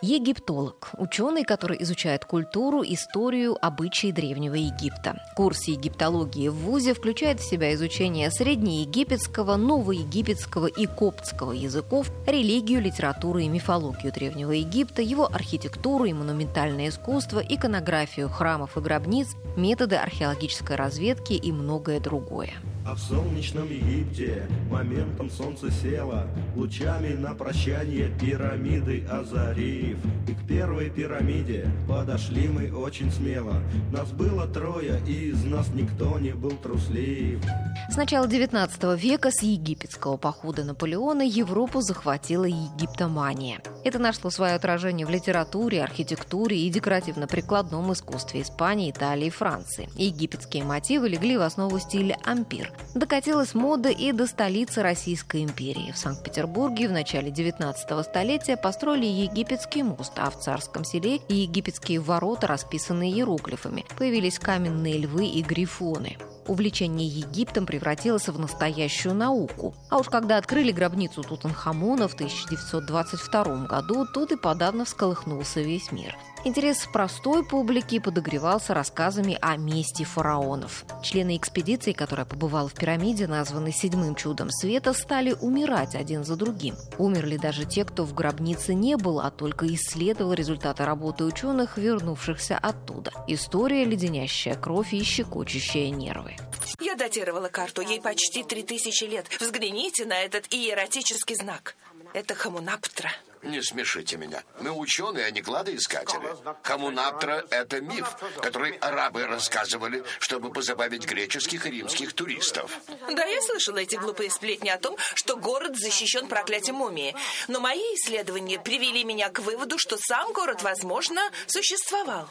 Египтолог– 0.00 0.90
ученый, 0.96 1.42
который 1.42 1.82
изучает 1.82 2.24
культуру, 2.24 2.84
историю, 2.84 3.56
обычаи 3.60 4.12
Древнего 4.12 4.54
Египта. 4.54 5.20
Курс 5.34 5.66
египтологии 5.66 6.46
в 6.46 6.54
ВУЗе 6.54 6.94
включает 6.94 7.40
в 7.40 7.50
себя 7.50 7.74
изучение 7.74 8.30
среднеегипетского, 8.30 9.56
новоегипетского 9.56 10.68
и 10.68 10.86
коптского 10.86 11.50
языков, 11.50 12.12
религию, 12.28 12.80
литературу 12.80 13.40
и 13.40 13.48
мифологию 13.48 14.12
Древнего 14.12 14.52
Египта, 14.52 15.02
его 15.02 15.26
архитектуру 15.26 16.04
и 16.04 16.12
монументальное 16.12 16.90
искусство, 16.90 17.40
иконографию 17.40 18.28
храмов 18.28 18.76
и 18.76 18.80
гробниц, 18.80 19.34
методы 19.56 19.96
археологической 19.96 20.76
разведки 20.76 21.32
и 21.32 21.50
многое 21.50 21.98
другое. 21.98 22.52
А 22.88 22.94
в 22.94 23.00
солнечном 23.00 23.68
Египте 23.68 24.48
моментом 24.70 25.28
солнце 25.30 25.70
село, 25.70 26.22
Лучами 26.56 27.12
на 27.12 27.34
прощание 27.34 28.08
пирамиды 28.18 29.04
озарив. 29.06 29.98
И 30.26 30.32
к 30.32 30.46
первой 30.48 30.88
пирамиде 30.88 31.70
подошли 31.86 32.48
мы 32.48 32.72
очень 32.72 33.12
смело. 33.12 33.62
Нас 33.92 34.10
было 34.10 34.46
трое, 34.46 35.00
и 35.06 35.28
из 35.28 35.44
нас 35.44 35.68
никто 35.74 36.18
не 36.18 36.32
был 36.32 36.52
труслив. 36.52 37.44
С 37.90 37.96
начала 37.96 38.26
XIX 38.26 38.96
века 38.96 39.30
с 39.30 39.42
египетского 39.42 40.16
похода 40.16 40.64
Наполеона 40.64 41.22
Европу 41.22 41.82
захватила 41.82 42.46
египтомания. 42.46 43.60
Это 43.84 43.98
нашло 43.98 44.30
свое 44.30 44.54
отражение 44.54 45.06
в 45.06 45.10
литературе, 45.10 45.84
архитектуре 45.84 46.58
и 46.58 46.70
декоративно-прикладном 46.70 47.92
искусстве 47.92 48.42
Испании, 48.42 48.90
Италии 48.90 49.26
и 49.26 49.30
Франции. 49.30 49.88
Египетские 49.94 50.64
мотивы 50.64 51.08
легли 51.08 51.36
в 51.36 51.42
основу 51.42 51.78
стиля 51.78 52.16
ампир. 52.24 52.72
Докатилась 52.94 53.54
мода 53.54 53.90
и 53.90 54.12
до 54.12 54.26
столицы 54.26 54.82
Российской 54.82 55.44
империи. 55.44 55.92
В 55.92 55.98
Санкт-Петербурге 55.98 56.88
в 56.88 56.92
начале 56.92 57.30
19 57.30 58.04
столетия 58.04 58.56
построили 58.56 59.06
египетский 59.06 59.82
мост, 59.82 60.12
а 60.16 60.30
в 60.30 60.38
Царском 60.38 60.84
селе 60.84 61.20
египетские 61.28 62.00
ворота, 62.00 62.46
расписанные 62.46 63.12
иероглифами. 63.12 63.84
Появились 63.96 64.38
каменные 64.38 64.98
львы 64.98 65.26
и 65.26 65.42
грифоны 65.42 66.16
увлечение 66.48 67.06
Египтом 67.06 67.66
превратилось 67.66 68.28
в 68.28 68.38
настоящую 68.38 69.14
науку. 69.14 69.74
А 69.90 69.98
уж 69.98 70.08
когда 70.08 70.38
открыли 70.38 70.72
гробницу 70.72 71.22
Тутанхамона 71.22 72.08
в 72.08 72.14
1922 72.14 73.66
году, 73.66 74.06
тут 74.12 74.32
и 74.32 74.36
подавно 74.36 74.84
всколыхнулся 74.84 75.60
весь 75.60 75.92
мир. 75.92 76.16
Интерес 76.44 76.86
простой 76.92 77.44
публики 77.44 77.98
подогревался 77.98 78.72
рассказами 78.72 79.36
о 79.40 79.56
мести 79.56 80.04
фараонов. 80.04 80.84
Члены 81.02 81.36
экспедиции, 81.36 81.92
которая 81.92 82.26
побывала 82.26 82.68
в 82.68 82.74
пирамиде, 82.74 83.26
названной 83.26 83.72
седьмым 83.72 84.14
чудом 84.14 84.50
света, 84.50 84.92
стали 84.92 85.32
умирать 85.40 85.94
один 85.94 86.24
за 86.24 86.36
другим. 86.36 86.76
Умерли 86.96 87.36
даже 87.36 87.64
те, 87.64 87.84
кто 87.84 88.04
в 88.04 88.14
гробнице 88.14 88.74
не 88.74 88.96
был, 88.96 89.20
а 89.20 89.30
только 89.30 89.66
исследовал 89.74 90.32
результаты 90.32 90.84
работы 90.84 91.24
ученых, 91.24 91.76
вернувшихся 91.76 92.56
оттуда. 92.56 93.12
История, 93.26 93.84
леденящая 93.84 94.54
кровь 94.54 94.94
и 94.94 95.02
щекочущая 95.02 95.90
нервы. 95.90 96.36
Я 96.80 96.94
датировала 96.94 97.48
карту, 97.48 97.82
ей 97.82 98.00
почти 98.00 98.44
три 98.44 98.62
тысячи 98.62 99.04
лет. 99.04 99.26
Взгляните 99.40 100.04
на 100.04 100.18
этот 100.20 100.46
иератический 100.54 101.34
знак. 101.34 101.74
Это 102.14 102.34
Хамунаптра. 102.34 103.10
Не 103.42 103.62
смешите 103.62 104.16
меня. 104.16 104.42
Мы 104.60 104.70
ученые, 104.70 105.26
а 105.26 105.30
не 105.30 105.42
кладоискатели. 105.42 106.28
Хамунаптра— 106.62 107.46
это 107.50 107.80
миф, 107.80 108.16
который 108.42 108.72
арабы 108.78 109.26
рассказывали, 109.26 110.04
чтобы 110.18 110.52
позабавить 110.52 111.06
греческих 111.06 111.66
и 111.66 111.70
римских 111.70 112.12
туристов. 112.12 112.70
Да, 113.08 113.24
я 113.24 113.40
слышала 113.42 113.78
эти 113.78 113.96
глупые 113.96 114.30
сплетни 114.30 114.68
о 114.68 114.78
том, 114.78 114.96
что 115.14 115.36
город 115.36 115.76
защищен 115.76 116.28
проклятием 116.28 116.76
мумии. 116.76 117.14
Но 117.48 117.60
мои 117.60 117.80
исследования 117.94 118.58
привели 118.58 119.04
меня 119.04 119.28
к 119.28 119.40
выводу, 119.40 119.78
что 119.78 119.96
сам 119.98 120.32
город, 120.32 120.62
возможно, 120.62 121.20
существовал. 121.46 122.28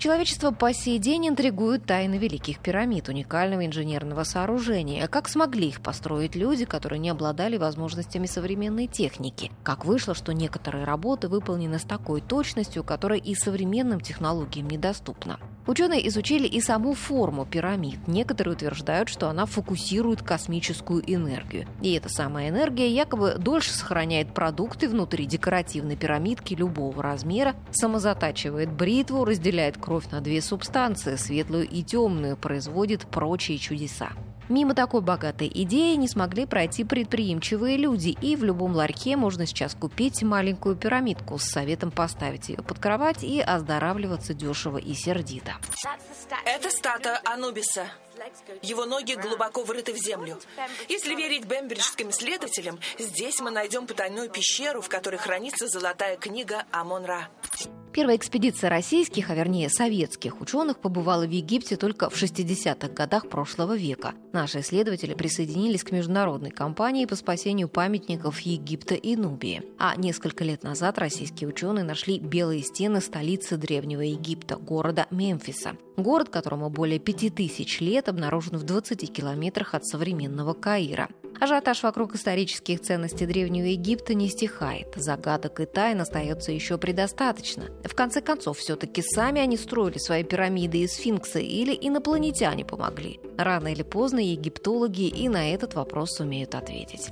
Человечество 0.00 0.50
по 0.50 0.72
сей 0.72 0.98
день 0.98 1.28
интригует 1.28 1.84
тайны 1.84 2.14
Великих 2.14 2.60
пирамид, 2.60 3.10
уникального 3.10 3.66
инженерного 3.66 4.24
сооружения. 4.24 5.06
Как 5.08 5.28
смогли 5.28 5.68
их 5.68 5.82
построить 5.82 6.34
люди, 6.34 6.64
которые 6.64 6.98
не 6.98 7.10
обладали 7.10 7.58
возможностями 7.58 8.24
современной 8.24 8.86
техники? 8.86 9.52
Как 9.62 9.84
вышло, 9.84 10.14
что 10.14 10.32
некоторые 10.32 10.84
работы 10.84 11.28
выполнены 11.28 11.78
с 11.78 11.82
такой 11.82 12.22
точностью, 12.22 12.82
которая 12.82 13.18
и 13.18 13.34
современным 13.34 14.00
технологиям 14.00 14.68
недоступна? 14.68 15.38
Ученые 15.66 16.06
изучили 16.08 16.46
и 16.46 16.60
саму 16.60 16.94
форму 16.94 17.44
пирамид. 17.44 17.98
Некоторые 18.06 18.54
утверждают, 18.54 19.08
что 19.08 19.28
она 19.28 19.46
фокусирует 19.46 20.22
космическую 20.22 21.02
энергию. 21.06 21.66
И 21.82 21.92
эта 21.92 22.08
самая 22.08 22.48
энергия 22.48 22.88
якобы 22.88 23.36
дольше 23.38 23.72
сохраняет 23.72 24.32
продукты 24.34 24.88
внутри 24.88 25.26
декоративной 25.26 25.96
пирамидки 25.96 26.54
любого 26.54 27.02
размера, 27.02 27.54
самозатачивает 27.70 28.72
бритву, 28.72 29.24
разделяет 29.24 29.76
кровь 29.76 30.10
на 30.10 30.20
две 30.20 30.40
субстанции, 30.40 31.16
светлую 31.16 31.68
и 31.68 31.82
темную, 31.82 32.36
производит 32.36 33.06
прочие 33.06 33.58
чудеса. 33.58 34.10
Мимо 34.50 34.74
такой 34.74 35.00
богатой 35.00 35.48
идеи 35.54 35.94
не 35.94 36.08
смогли 36.08 36.44
пройти 36.44 36.82
предприимчивые 36.82 37.76
люди, 37.76 38.08
и 38.20 38.34
в 38.34 38.42
любом 38.42 38.74
ларьке 38.74 39.16
можно 39.16 39.46
сейчас 39.46 39.76
купить 39.76 40.24
маленькую 40.24 40.74
пирамидку 40.74 41.38
с 41.38 41.44
советом 41.44 41.92
поставить 41.92 42.48
ее 42.48 42.56
под 42.56 42.80
кровать 42.80 43.22
и 43.22 43.40
оздоравливаться 43.40 44.34
дешево 44.34 44.78
и 44.78 44.92
сердито. 44.92 45.52
Это 46.44 46.68
статуя 46.68 47.20
Анубиса. 47.24 47.86
Его 48.60 48.86
ноги 48.86 49.14
глубоко 49.14 49.62
врыты 49.62 49.94
в 49.94 49.98
землю. 49.98 50.36
Если 50.88 51.14
верить 51.14 51.44
бембриджским 51.44 52.10
исследователям, 52.10 52.80
здесь 52.98 53.38
мы 53.38 53.52
найдем 53.52 53.86
потайную 53.86 54.30
пещеру, 54.30 54.82
в 54.82 54.88
которой 54.88 55.16
хранится 55.16 55.68
золотая 55.68 56.16
книга 56.16 56.64
Амон-Ра. 56.72 57.28
Первая 57.92 58.16
экспедиция 58.16 58.70
российских, 58.70 59.30
а 59.30 59.34
вернее 59.34 59.68
советских 59.68 60.40
ученых 60.40 60.78
побывала 60.78 61.26
в 61.26 61.30
Египте 61.30 61.76
только 61.76 62.08
в 62.08 62.14
60-х 62.14 62.88
годах 62.88 63.28
прошлого 63.28 63.76
века. 63.76 64.14
Наши 64.32 64.60
исследователи 64.60 65.14
присоединились 65.14 65.82
к 65.82 65.90
международной 65.90 66.50
кампании 66.50 67.06
по 67.06 67.16
спасению 67.16 67.68
памятников 67.68 68.38
Египта 68.40 68.94
и 68.94 69.16
Нубии. 69.16 69.64
А 69.76 69.96
несколько 69.96 70.44
лет 70.44 70.62
назад 70.62 70.98
российские 70.98 71.48
ученые 71.48 71.84
нашли 71.84 72.20
белые 72.20 72.62
стены 72.62 73.00
столицы 73.00 73.56
Древнего 73.56 74.02
Египта, 74.02 74.54
города 74.54 75.08
Мемфиса. 75.10 75.76
Город, 75.96 76.28
которому 76.28 76.70
более 76.70 77.00
пяти 77.00 77.28
тысяч 77.28 77.80
лет, 77.80 78.08
обнаружен 78.08 78.56
в 78.56 78.62
20 78.62 79.12
километрах 79.12 79.74
от 79.74 79.84
современного 79.84 80.54
Каира. 80.54 81.08
Ажиотаж 81.40 81.82
вокруг 81.82 82.14
исторических 82.14 82.80
ценностей 82.80 83.24
Древнего 83.24 83.64
Египта 83.64 84.12
не 84.12 84.28
стихает. 84.28 84.92
Загадок 84.94 85.60
и 85.60 85.64
тайн 85.64 86.02
остается 86.02 86.52
еще 86.52 86.76
предостаточно. 86.76 87.64
В 87.82 87.94
конце 87.94 88.20
концов, 88.20 88.58
все-таки 88.58 89.02
сами 89.02 89.40
они 89.40 89.56
строили 89.56 89.96
свои 89.96 90.22
пирамиды 90.22 90.82
и 90.82 90.86
сфинксы 90.86 91.42
или 91.42 91.76
инопланетяне 91.80 92.66
помогли. 92.66 93.20
Рано 93.38 93.68
или 93.68 93.82
поздно 93.82 94.18
египтологи 94.18 95.08
и 95.08 95.30
на 95.30 95.54
этот 95.54 95.74
вопрос 95.74 96.16
сумеют 96.16 96.54
ответить. 96.54 97.08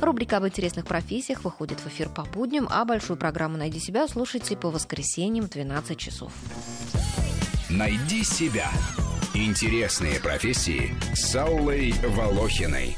Рубрика 0.00 0.36
об 0.36 0.46
интересных 0.46 0.86
профессиях 0.86 1.42
выходит 1.42 1.80
в 1.80 1.88
эфир 1.88 2.08
по 2.08 2.22
будням, 2.22 2.68
а 2.70 2.84
большую 2.84 3.16
программу 3.16 3.56
«Найди 3.56 3.80
себя» 3.80 4.06
слушайте 4.06 4.56
по 4.56 4.70
воскресеньям 4.70 5.46
в 5.46 5.50
12 5.50 5.98
часов. 5.98 6.32
«Найди 7.68 8.22
себя»– 8.22 8.70
интересные 9.34 10.20
профессии 10.20 10.94
с 11.14 11.34
Аллой 11.34 11.92
Волохиной. 12.02 12.96